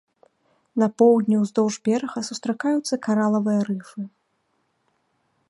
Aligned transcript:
На 0.83 0.87
поўдні 1.01 1.35
ўздоўж 1.41 1.75
берага 1.89 2.19
сустракаюцца 2.31 2.93
каралавыя 3.09 3.61
рыфы. 3.69 4.01